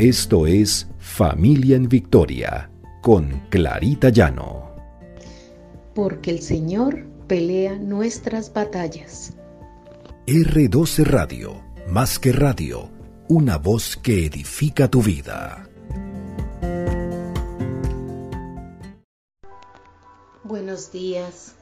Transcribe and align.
Esto 0.00 0.46
es 0.46 0.86
Familia 0.98 1.76
en 1.76 1.86
Victoria 1.86 2.70
con 3.02 3.42
Clarita 3.50 4.08
Llano. 4.08 4.74
Porque 5.94 6.30
el 6.30 6.40
Señor 6.40 7.04
pelea 7.26 7.76
nuestras 7.76 8.50
batallas. 8.50 9.34
R12 10.26 11.04
Radio, 11.04 11.62
más 11.86 12.18
que 12.18 12.32
radio, 12.32 12.88
una 13.28 13.58
voz 13.58 13.98
que 13.98 14.24
edifica 14.24 14.88
tu 14.88 15.02
vida. 15.02 15.68
Buenos 20.44 20.92
días. 20.92 21.56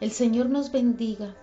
El 0.00 0.12
Señor 0.12 0.50
nos 0.50 0.70
bendiga. 0.70 1.34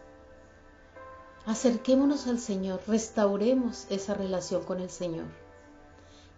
Acerquémonos 1.46 2.28
al 2.28 2.40
Señor, 2.40 2.80
restauremos 2.88 3.88
esa 3.90 4.14
relación 4.14 4.64
con 4.64 4.80
el 4.80 4.90
Señor. 4.90 5.43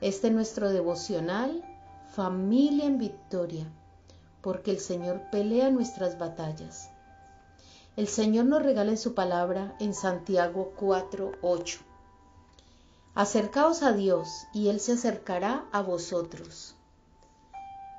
Este 0.02 0.28
es 0.28 0.34
nuestro 0.34 0.72
devocional, 0.72 1.64
familia 2.14 2.86
en 2.86 2.98
victoria, 2.98 3.66
porque 4.42 4.72
el 4.72 4.80
Señor 4.80 5.22
pelea 5.32 5.70
nuestras 5.70 6.20
batallas. 6.20 6.90
El 7.96 8.10
Señor 8.10 8.46
nos 8.46 8.62
regala 8.62 8.92
en 8.92 8.98
su 8.98 9.14
palabra 9.14 9.74
en 9.80 9.94
Santiago 9.94 10.74
4:8. 10.78 11.80
Acercaos 13.14 13.84
a 13.84 13.94
Dios 13.94 14.28
y 14.54 14.68
Él 14.68 14.82
se 14.82 14.92
acercará 14.92 15.64
a 15.72 15.82
vosotros. 15.82 16.76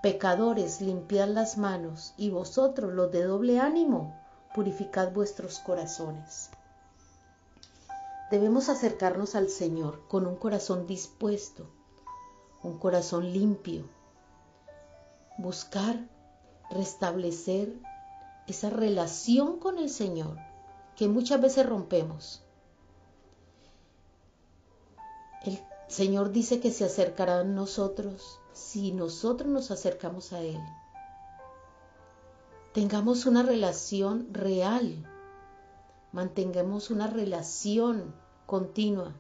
Pecadores, 0.03 0.83
limpiad 0.83 1.29
las 1.29 1.57
manos, 1.57 2.13
y 2.19 2.29
vosotros, 2.29 2.93
los 2.93 3.11
de 3.11 3.25
doble 3.25 3.59
ánimo, 3.59 4.15
purificad 4.55 5.13
vuestros 5.13 5.61
corazones. 5.61 6.51
Debemos 8.31 8.69
acercarnos 8.69 9.35
al 9.35 9.49
Señor 9.49 10.07
con 10.09 10.27
un 10.27 10.37
corazón 10.37 10.87
dispuesto, 10.87 11.67
un 12.67 12.79
corazón 12.79 13.33
limpio, 13.33 13.89
buscar 15.39 16.09
restablecer 16.69 17.73
esa 18.49 18.71
relación 18.71 19.61
con 19.61 19.79
el 19.79 19.89
Señor 19.89 20.37
que 20.97 21.09
muchas 21.09 21.41
veces 21.41 21.65
rompemos. 21.65 22.43
El 25.45 25.61
Señor 25.87 26.33
dice 26.33 26.59
que 26.59 26.73
se 26.73 26.85
acercará 26.85 27.41
a 27.41 27.45
nosotros 27.45 28.41
si 28.53 28.91
nosotros 28.91 29.49
nos 29.49 29.71
acercamos 29.71 30.33
a 30.33 30.41
Él. 30.41 30.61
Tengamos 32.73 33.27
una 33.27 33.45
relación 33.45 34.27
real, 34.33 35.07
mantengamos 36.11 36.91
una 36.91 37.07
relación 37.07 38.13
continua 38.45 39.15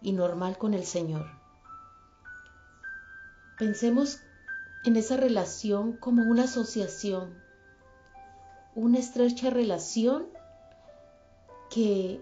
y 0.00 0.12
normal 0.12 0.56
con 0.56 0.72
el 0.72 0.84
Señor. 0.84 1.41
Pensemos 3.62 4.18
en 4.82 4.96
esa 4.96 5.16
relación 5.16 5.92
como 5.92 6.24
una 6.28 6.42
asociación, 6.42 7.32
una 8.74 8.98
estrecha 8.98 9.50
relación 9.50 10.26
que 11.70 12.20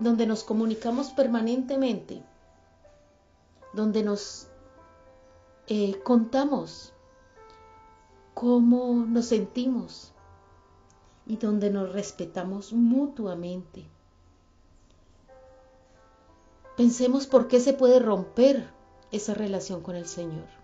donde 0.00 0.26
nos 0.26 0.42
comunicamos 0.42 1.10
permanentemente, 1.10 2.24
donde 3.72 4.02
nos 4.02 4.48
eh, 5.68 6.00
contamos 6.02 6.92
cómo 8.34 9.06
nos 9.06 9.26
sentimos 9.26 10.12
y 11.24 11.36
donde 11.36 11.70
nos 11.70 11.92
respetamos 11.92 12.72
mutuamente. 12.72 13.86
Pensemos 16.76 17.28
por 17.28 17.46
qué 17.46 17.60
se 17.60 17.74
puede 17.74 18.00
romper 18.00 18.68
esa 19.12 19.34
relación 19.34 19.80
con 19.80 19.94
el 19.94 20.06
Señor. 20.06 20.63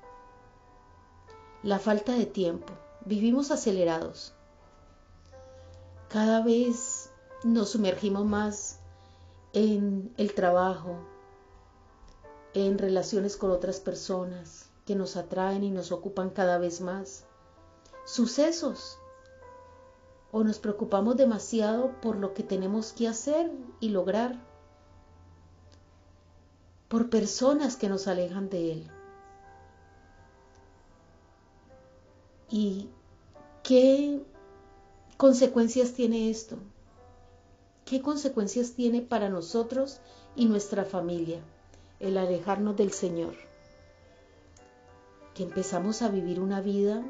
La 1.62 1.78
falta 1.78 2.12
de 2.14 2.25
tiempo. 2.25 2.72
Vivimos 3.04 3.50
acelerados. 3.50 4.32
Cada 6.09 6.43
vez 6.43 7.10
nos 7.44 7.69
sumergimos 7.69 8.25
más 8.25 8.78
en 9.53 10.10
el 10.16 10.32
trabajo, 10.32 10.97
en 12.54 12.78
relaciones 12.78 13.37
con 13.37 13.50
otras 13.50 13.78
personas 13.78 14.70
que 14.87 14.94
nos 14.94 15.19
atraen 15.19 15.62
y 15.62 15.70
nos 15.70 15.93
ocupan 15.93 16.31
cada 16.31 16.56
vez 16.56 16.81
más. 16.81 17.26
Sucesos. 18.06 18.99
O 20.32 20.43
nos 20.44 20.60
preocupamos 20.60 21.19
demasiado 21.19 22.00
por 22.00 22.16
lo 22.16 22.32
que 22.32 22.43
tenemos 22.43 22.94
que 22.94 23.06
hacer 23.06 23.53
y 23.81 23.91
lograr 23.91 24.34
por 26.88 27.10
personas 27.10 27.76
que 27.76 27.91
nos 27.91 28.09
alejan 28.09 28.49
de 28.49 28.72
Él. 28.72 28.91
¿Y 32.50 32.91
qué 33.62 34.22
consecuencias 35.16 35.93
tiene 35.93 36.31
esto? 36.31 36.59
¿Qué 37.84 38.03
consecuencias 38.03 38.72
tiene 38.72 39.00
para 39.00 39.28
nosotros 39.28 40.00
y 40.37 40.47
nuestra 40.47 40.84
familia 40.84 41.41
el 41.99 42.19
alejarnos 42.19 42.77
del 42.77 42.93
Señor? 42.93 43.34
Que 45.34 45.44
empezamos 45.44 46.03
a 46.03 46.09
vivir 46.09 46.41
una 46.41 46.61
vida 46.61 47.03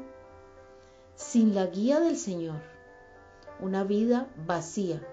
sin 1.15 1.53
la 1.53 1.65
guía 1.65 1.99
del 1.99 2.17
Señor, 2.17 2.61
una 3.59 3.83
vida 3.83 4.29
vacía. 4.45 5.05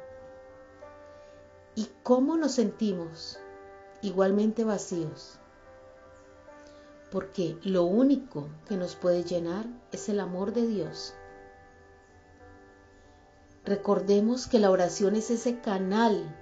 ¿Y 1.74 1.88
cómo 2.02 2.36
nos 2.36 2.52
sentimos? 2.52 3.40
igualmente 4.02 4.64
vacíos, 4.64 5.38
porque 7.10 7.56
lo 7.62 7.84
único 7.84 8.48
que 8.68 8.76
nos 8.76 8.96
puede 8.96 9.24
llenar 9.24 9.66
es 9.92 10.08
el 10.08 10.20
amor 10.20 10.52
de 10.52 10.66
Dios. 10.66 11.14
Recordemos 13.64 14.46
que 14.46 14.58
la 14.58 14.70
oración 14.70 15.16
es 15.16 15.30
ese 15.30 15.60
canal 15.60 16.36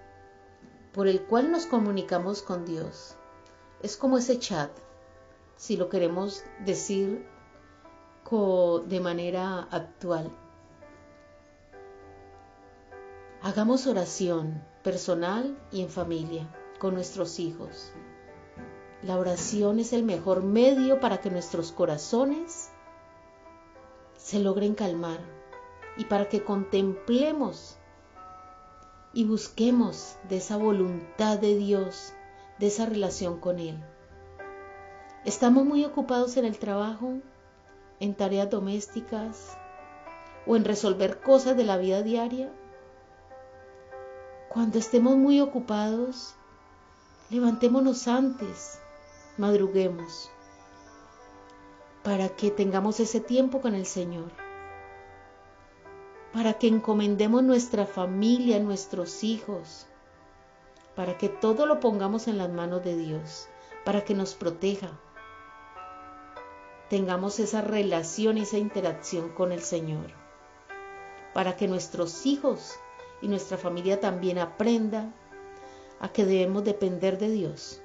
por 0.92 1.08
el 1.08 1.22
cual 1.22 1.50
nos 1.50 1.66
comunicamos 1.66 2.42
con 2.42 2.64
Dios. 2.64 3.16
Es 3.82 3.96
como 3.96 4.18
ese 4.18 4.38
chat, 4.38 4.70
si 5.56 5.76
lo 5.76 5.88
queremos 5.88 6.42
decir 6.64 7.26
de 8.88 9.00
manera 9.00 9.68
actual. 9.70 10.36
Hagamos 13.40 13.86
oración 13.86 14.64
personal 14.82 15.56
y 15.70 15.82
en 15.82 15.88
familia 15.88 16.48
con 16.80 16.94
nuestros 16.94 17.38
hijos. 17.38 17.92
La 19.06 19.18
oración 19.18 19.78
es 19.78 19.92
el 19.92 20.02
mejor 20.02 20.42
medio 20.42 20.98
para 20.98 21.20
que 21.20 21.30
nuestros 21.30 21.70
corazones 21.70 22.70
se 24.16 24.40
logren 24.40 24.74
calmar 24.74 25.20
y 25.96 26.06
para 26.06 26.28
que 26.28 26.42
contemplemos 26.42 27.76
y 29.12 29.22
busquemos 29.22 30.16
de 30.28 30.38
esa 30.38 30.56
voluntad 30.56 31.38
de 31.38 31.56
Dios, 31.56 32.14
de 32.58 32.66
esa 32.66 32.86
relación 32.86 33.38
con 33.38 33.60
Él. 33.60 33.78
Estamos 35.24 35.64
muy 35.64 35.84
ocupados 35.84 36.36
en 36.36 36.44
el 36.44 36.58
trabajo, 36.58 37.12
en 38.00 38.12
tareas 38.16 38.50
domésticas 38.50 39.56
o 40.48 40.56
en 40.56 40.64
resolver 40.64 41.20
cosas 41.20 41.56
de 41.56 41.62
la 41.62 41.76
vida 41.76 42.02
diaria. 42.02 42.52
Cuando 44.48 44.80
estemos 44.80 45.16
muy 45.16 45.40
ocupados, 45.40 46.34
Levantémonos 47.28 48.06
antes, 48.06 48.80
madruguemos, 49.38 50.30
para 52.02 52.28
que 52.28 52.50
tengamos 52.50 53.00
ese 53.00 53.20
tiempo 53.20 53.60
con 53.60 53.74
el 53.74 53.86
Señor, 53.86 54.30
para 56.32 56.54
que 56.54 56.68
encomendemos 56.68 57.42
nuestra 57.42 57.86
familia, 57.86 58.58
nuestros 58.60 59.24
hijos, 59.24 59.86
para 60.94 61.18
que 61.18 61.28
todo 61.28 61.66
lo 61.66 61.80
pongamos 61.80 62.28
en 62.28 62.38
las 62.38 62.50
manos 62.50 62.84
de 62.84 62.96
Dios, 62.96 63.48
para 63.84 64.04
que 64.04 64.14
nos 64.14 64.34
proteja. 64.34 64.90
Tengamos 66.88 67.40
esa 67.40 67.60
relación, 67.60 68.38
esa 68.38 68.58
interacción 68.58 69.30
con 69.30 69.52
el 69.52 69.60
Señor, 69.60 70.12
para 71.34 71.56
que 71.56 71.68
nuestros 71.68 72.24
hijos 72.26 72.78
y 73.20 73.28
nuestra 73.28 73.58
familia 73.58 74.00
también 74.00 74.38
aprendan 74.38 75.14
a 76.00 76.08
que 76.08 76.24
debemos 76.24 76.64
depender 76.64 77.18
de 77.18 77.30
Dios. 77.30 77.82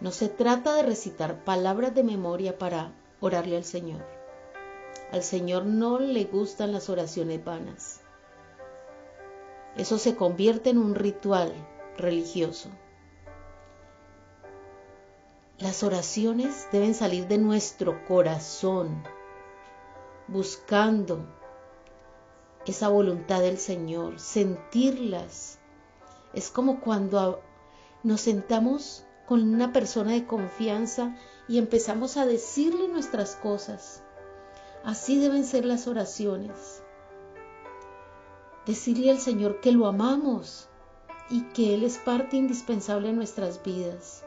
No 0.00 0.10
se 0.12 0.28
trata 0.28 0.74
de 0.74 0.82
recitar 0.82 1.44
palabras 1.44 1.94
de 1.94 2.04
memoria 2.04 2.58
para 2.58 2.92
orarle 3.20 3.56
al 3.56 3.64
Señor. 3.64 4.04
Al 5.12 5.22
Señor 5.22 5.64
no 5.64 5.98
le 5.98 6.24
gustan 6.24 6.72
las 6.72 6.88
oraciones 6.88 7.44
vanas. 7.44 8.00
Eso 9.76 9.98
se 9.98 10.16
convierte 10.16 10.70
en 10.70 10.78
un 10.78 10.94
ritual 10.94 11.52
religioso. 11.96 12.68
Las 15.58 15.82
oraciones 15.82 16.68
deben 16.70 16.94
salir 16.94 17.26
de 17.26 17.38
nuestro 17.38 18.04
corazón, 18.06 19.02
buscando 20.28 21.26
esa 22.66 22.88
voluntad 22.88 23.40
del 23.40 23.58
Señor, 23.58 24.20
sentirlas 24.20 25.58
es 26.34 26.50
como 26.50 26.80
cuando 26.80 27.40
nos 28.02 28.20
sentamos 28.20 29.04
con 29.28 29.52
una 29.52 29.74
persona 29.74 30.12
de 30.12 30.24
confianza 30.24 31.14
y 31.48 31.58
empezamos 31.58 32.16
a 32.16 32.24
decirle 32.24 32.88
nuestras 32.88 33.36
cosas. 33.36 34.02
Así 34.84 35.20
deben 35.20 35.44
ser 35.44 35.66
las 35.66 35.86
oraciones. 35.86 36.82
Decirle 38.64 39.10
al 39.10 39.18
Señor 39.18 39.60
que 39.60 39.70
lo 39.72 39.86
amamos 39.86 40.70
y 41.28 41.42
que 41.50 41.74
Él 41.74 41.84
es 41.84 41.98
parte 41.98 42.38
indispensable 42.38 43.08
de 43.08 43.12
nuestras 43.12 43.62
vidas. 43.62 44.24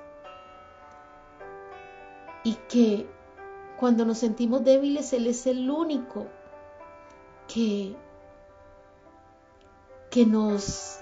Y 2.43 2.53
que 2.69 3.09
cuando 3.79 4.05
nos 4.05 4.19
sentimos 4.19 4.63
débiles, 4.63 5.13
Él 5.13 5.25
es 5.25 5.47
el 5.47 5.67
único 5.71 6.27
que, 7.51 7.95
que, 10.11 10.27
nos, 10.27 10.99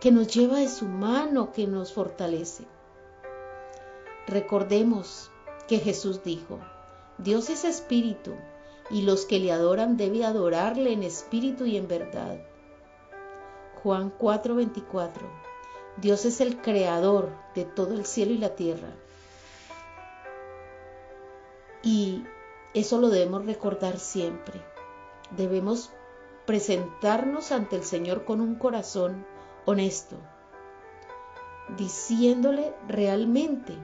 que 0.00 0.12
nos 0.12 0.28
lleva 0.28 0.58
de 0.58 0.68
su 0.68 0.84
mano, 0.86 1.50
que 1.50 1.66
nos 1.66 1.92
fortalece. 1.92 2.77
Recordemos 4.28 5.30
que 5.68 5.78
Jesús 5.78 6.22
dijo, 6.22 6.60
Dios 7.16 7.48
es 7.48 7.64
espíritu 7.64 8.34
y 8.90 9.00
los 9.00 9.24
que 9.24 9.38
le 9.38 9.52
adoran 9.52 9.96
deben 9.96 10.24
adorarle 10.24 10.92
en 10.92 11.02
espíritu 11.02 11.64
y 11.64 11.78
en 11.78 11.88
verdad. 11.88 12.38
Juan 13.82 14.12
4:24 14.18 15.10
Dios 15.96 16.26
es 16.26 16.42
el 16.42 16.60
creador 16.60 17.30
de 17.54 17.64
todo 17.64 17.94
el 17.94 18.04
cielo 18.04 18.32
y 18.32 18.38
la 18.38 18.54
tierra. 18.54 18.90
Y 21.82 22.22
eso 22.74 22.98
lo 22.98 23.08
debemos 23.08 23.46
recordar 23.46 23.98
siempre. 23.98 24.62
Debemos 25.30 25.90
presentarnos 26.44 27.50
ante 27.50 27.76
el 27.76 27.82
Señor 27.82 28.26
con 28.26 28.42
un 28.42 28.56
corazón 28.56 29.24
honesto, 29.64 30.16
diciéndole 31.78 32.74
realmente 32.88 33.74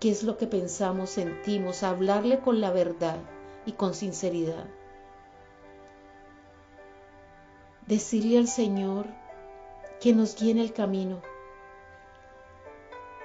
qué 0.00 0.10
es 0.10 0.22
lo 0.22 0.38
que 0.38 0.46
pensamos, 0.46 1.10
sentimos, 1.10 1.82
hablarle 1.82 2.40
con 2.40 2.60
la 2.60 2.70
verdad 2.70 3.18
y 3.66 3.72
con 3.72 3.94
sinceridad. 3.94 4.66
Decirle 7.86 8.38
al 8.38 8.48
Señor 8.48 9.06
que 10.00 10.14
nos 10.14 10.36
guíe 10.36 10.52
en 10.52 10.58
el 10.58 10.72
camino, 10.72 11.20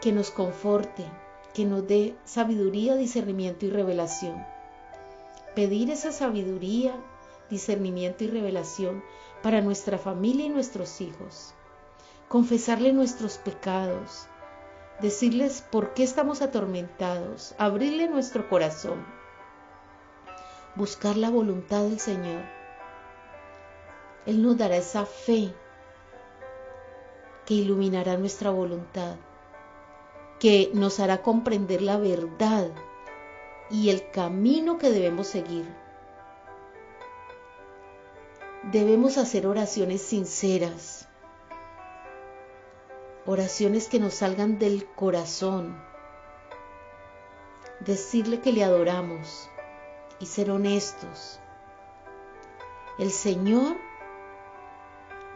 que 0.02 0.12
nos 0.12 0.32
conforte, 0.32 1.06
que 1.54 1.64
nos 1.64 1.88
dé 1.88 2.18
sabiduría, 2.26 2.96
discernimiento 2.96 3.66
y 3.66 3.70
revelación. 3.70 4.46
Pedir 5.56 5.90
esa 5.90 6.12
sabiduría, 6.12 6.94
discernimiento 7.50 8.26
y 8.26 8.28
revelación 8.28 9.02
para 9.42 9.62
nuestra 9.62 9.98
familia 9.98 10.48
y 10.48 10.50
nuestros 10.50 11.00
hijos. 11.00 11.54
Confesarle 12.28 12.92
nuestros 12.92 13.38
pecados, 13.38 14.28
decirles 15.02 15.62
por 15.62 15.94
qué 15.94 16.04
estamos 16.04 16.42
atormentados, 16.42 17.56
abrirle 17.58 18.08
nuestro 18.08 18.48
corazón, 18.50 19.06
buscar 20.76 21.18
la 21.18 21.30
voluntad 21.30 21.84
del 21.84 22.00
Señor. 22.00 22.42
Él 24.26 24.42
nos 24.42 24.58
dará 24.58 24.78
esa 24.78 25.06
fe 25.06 25.54
que 27.46 27.54
iluminará 27.54 28.18
nuestra 28.18 28.50
voluntad, 28.50 29.18
que 30.40 30.72
nos 30.74 31.00
hará 31.00 31.22
comprender 31.22 31.82
la 31.82 31.98
verdad 31.98 32.70
y 33.70 33.90
el 33.90 34.10
camino 34.12 34.78
que 34.78 34.90
debemos 34.90 35.28
seguir. 35.28 35.66
Debemos 38.72 39.18
hacer 39.18 39.46
oraciones 39.46 40.02
sinceras, 40.02 41.05
oraciones 43.26 43.88
que 43.88 44.00
nos 44.00 44.16
salgan 44.16 44.60
del 44.60 44.86
corazón, 44.94 45.76
decirle 47.80 48.40
que 48.40 48.52
le 48.52 48.64
adoramos 48.64 49.50
y 50.20 50.28
ser 50.28 50.52
honestos. 50.52 51.40
El 53.00 53.12
Señor 53.12 53.76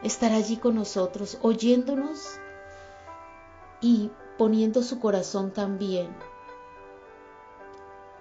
estará 0.03 0.36
allí 0.36 0.57
con 0.57 0.75
nosotros, 0.75 1.38
oyéndonos 1.41 2.39
y 3.81 4.12
poniendo 4.38 4.83
su 4.83 5.00
corazón 5.00 5.51
también. 5.51 6.15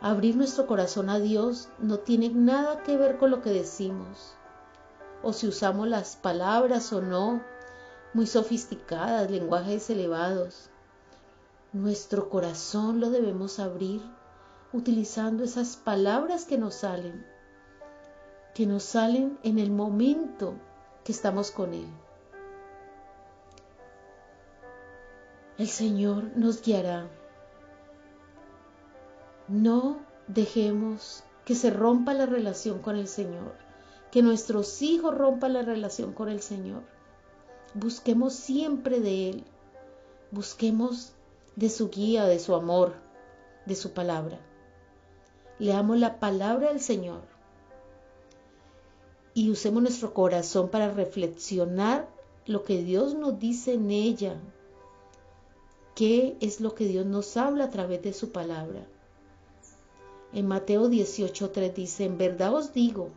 Abrir 0.00 0.36
nuestro 0.36 0.66
corazón 0.66 1.10
a 1.10 1.18
Dios 1.18 1.68
no 1.78 1.98
tiene 1.98 2.30
nada 2.30 2.82
que 2.84 2.96
ver 2.96 3.18
con 3.18 3.30
lo 3.30 3.42
que 3.42 3.50
decimos, 3.50 4.34
o 5.22 5.32
si 5.32 5.46
usamos 5.46 5.88
las 5.88 6.16
palabras 6.16 6.92
o 6.92 7.02
no, 7.02 7.42
muy 8.18 8.26
sofisticadas, 8.26 9.30
lenguajes 9.30 9.90
elevados. 9.90 10.70
Nuestro 11.72 12.28
corazón 12.28 12.98
lo 12.98 13.10
debemos 13.10 13.60
abrir 13.60 14.02
utilizando 14.72 15.44
esas 15.44 15.76
palabras 15.76 16.44
que 16.44 16.58
nos 16.58 16.74
salen, 16.74 17.24
que 18.56 18.66
nos 18.66 18.82
salen 18.82 19.38
en 19.44 19.60
el 19.60 19.70
momento 19.70 20.54
que 21.04 21.12
estamos 21.12 21.52
con 21.52 21.74
Él. 21.74 21.86
El 25.56 25.68
Señor 25.68 26.36
nos 26.36 26.60
guiará. 26.60 27.06
No 29.46 30.00
dejemos 30.26 31.22
que 31.44 31.54
se 31.54 31.70
rompa 31.70 32.14
la 32.14 32.26
relación 32.26 32.80
con 32.80 32.96
el 32.96 33.06
Señor, 33.06 33.54
que 34.10 34.22
nuestros 34.22 34.82
hijos 34.82 35.16
rompan 35.16 35.52
la 35.52 35.62
relación 35.62 36.12
con 36.12 36.28
el 36.28 36.40
Señor 36.42 36.97
Busquemos 37.74 38.34
siempre 38.34 39.00
de 39.00 39.30
Él. 39.30 39.44
Busquemos 40.30 41.12
de 41.56 41.68
su 41.68 41.90
guía, 41.90 42.24
de 42.24 42.38
su 42.38 42.54
amor, 42.54 42.94
de 43.66 43.74
su 43.74 43.92
palabra. 43.92 44.38
Leamos 45.58 45.98
la 45.98 46.20
palabra 46.20 46.68
del 46.68 46.80
Señor 46.80 47.22
y 49.34 49.50
usemos 49.50 49.82
nuestro 49.82 50.14
corazón 50.14 50.68
para 50.68 50.90
reflexionar 50.90 52.08
lo 52.46 52.64
que 52.64 52.82
Dios 52.82 53.14
nos 53.14 53.38
dice 53.38 53.74
en 53.74 53.90
ella. 53.90 54.40
¿Qué 55.94 56.36
es 56.40 56.60
lo 56.60 56.74
que 56.74 56.86
Dios 56.86 57.06
nos 57.06 57.36
habla 57.36 57.64
a 57.64 57.70
través 57.70 58.02
de 58.02 58.12
su 58.12 58.32
palabra? 58.32 58.86
En 60.32 60.46
Mateo 60.46 60.88
18:3 60.88 61.72
dice, 61.72 62.04
en 62.04 62.18
verdad 62.18 62.54
os 62.54 62.72
digo 62.72 63.10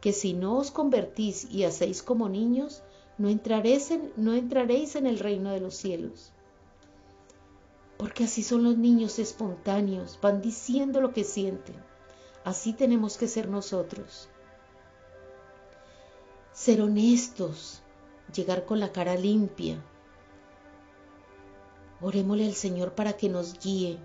que 0.00 0.12
si 0.12 0.32
no 0.32 0.58
os 0.58 0.70
convertís 0.70 1.44
y 1.50 1.64
hacéis 1.64 2.02
como 2.02 2.28
niños, 2.28 2.82
no 3.18 3.28
entraréis 3.28 3.90
en, 3.90 5.06
el 5.06 5.18
reino 5.18 5.50
de 5.50 5.60
los 5.60 5.74
cielos. 5.74 6.30
Porque 7.96 8.24
así 8.24 8.44
son 8.44 8.62
los 8.62 8.78
niños 8.78 9.18
espontáneos, 9.18 10.18
van 10.22 10.40
diciendo 10.40 11.00
lo 11.00 11.12
que 11.12 11.24
sienten. 11.24 11.74
Así 12.44 12.72
tenemos 12.72 13.18
que 13.18 13.26
ser 13.26 13.48
nosotros. 13.48 14.28
Ser 16.52 16.80
honestos, 16.80 17.82
llegar 18.32 18.64
con 18.64 18.78
la 18.78 18.92
cara 18.92 19.16
limpia. 19.16 19.82
Orémosle 22.00 22.46
al 22.46 22.54
Señor 22.54 22.94
para 22.94 23.14
que 23.14 23.28
nos 23.28 23.58
guíe. 23.58 23.98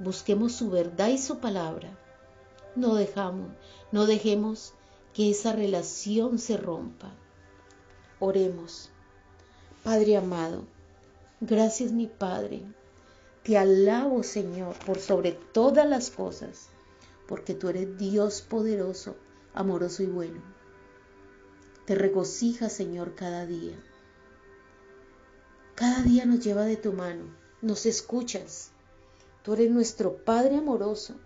Busquemos 0.00 0.52
su 0.52 0.68
verdad 0.68 1.08
y 1.08 1.18
su 1.18 1.38
palabra. 1.38 1.96
No 2.74 2.96
dejamos, 2.96 3.52
no 3.92 4.04
dejemos 4.06 4.74
que 5.14 5.30
esa 5.30 5.52
relación 5.52 6.40
se 6.40 6.56
rompa. 6.56 7.12
Oremos. 8.18 8.88
Padre 9.84 10.16
amado, 10.16 10.64
gracias 11.40 11.92
mi 11.92 12.06
Padre. 12.06 12.62
Te 13.42 13.58
alabo, 13.58 14.22
Señor, 14.22 14.74
por 14.86 14.98
sobre 14.98 15.32
todas 15.32 15.86
las 15.86 16.10
cosas, 16.10 16.70
porque 17.28 17.52
tú 17.52 17.68
eres 17.68 17.98
Dios 17.98 18.40
poderoso, 18.40 19.16
amoroso 19.52 20.02
y 20.02 20.06
bueno. 20.06 20.40
Te 21.84 21.94
regocija, 21.94 22.70
Señor, 22.70 23.14
cada 23.14 23.44
día. 23.44 23.76
Cada 25.74 26.02
día 26.02 26.24
nos 26.24 26.40
lleva 26.40 26.64
de 26.64 26.76
tu 26.76 26.94
mano, 26.94 27.24
nos 27.60 27.84
escuchas. 27.84 28.70
Tú 29.42 29.52
eres 29.52 29.70
nuestro 29.70 30.16
Padre 30.24 30.56
amoroso, 30.56 31.16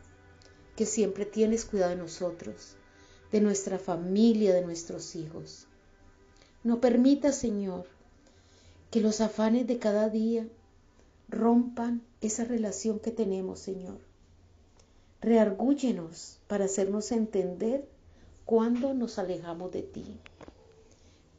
que 0.75 0.87
siempre 0.87 1.25
tienes 1.25 1.65
cuidado 1.65 1.91
de 1.91 2.03
nosotros, 2.03 2.75
de 3.31 3.41
nuestra 3.41 3.79
familia, 3.79 4.53
de 4.53 4.63
nuestros 4.63 5.15
hijos. 5.15 5.69
No 6.63 6.81
permita, 6.81 7.33
Señor, 7.33 7.87
que 8.91 9.01
los 9.01 9.21
afanes 9.21 9.67
de 9.67 9.79
cada 9.79 10.09
día 10.09 10.47
rompan 11.29 12.03
esa 12.21 12.45
relación 12.45 12.99
que 12.99 13.11
tenemos, 13.11 13.61
Señor. 13.61 13.99
Reargúyenos 15.21 16.39
para 16.49 16.67
hacernos 16.67 17.13
entender 17.13 17.89
cuando 18.45 18.95
nos 18.95 19.19
alejamos 19.19 19.71
de 19.73 19.83
ti. 19.83 20.19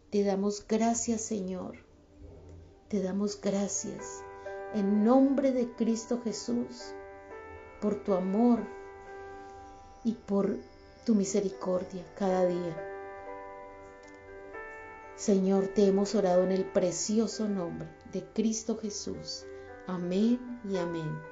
Te 0.09 0.23
damos 0.23 0.65
gracias, 0.67 1.21
Señor. 1.21 1.75
Te 2.87 3.01
damos 3.01 3.39
gracias 3.39 4.23
en 4.73 5.03
nombre 5.03 5.51
de 5.51 5.69
Cristo 5.71 6.21
Jesús 6.23 6.93
por 7.81 8.03
tu 8.03 8.13
amor 8.13 8.59
y 10.03 10.13
por 10.13 10.57
tu 11.05 11.15
misericordia 11.15 12.03
cada 12.17 12.45
día. 12.45 12.90
Señor, 15.21 15.67
te 15.67 15.85
hemos 15.85 16.15
orado 16.15 16.43
en 16.43 16.51
el 16.51 16.65
precioso 16.65 17.47
nombre 17.47 17.87
de 18.11 18.23
Cristo 18.33 18.75
Jesús. 18.75 19.45
Amén 19.85 20.59
y 20.67 20.77
amén. 20.77 21.30